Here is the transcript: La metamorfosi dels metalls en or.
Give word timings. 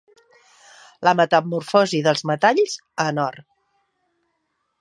La 1.07 1.13
metamorfosi 1.19 2.01
dels 2.09 2.25
metalls 2.31 2.75
en 3.07 3.23
or. 3.29 3.41